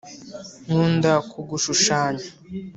nkunda 0.65 1.11
kugushushanya 1.29 2.23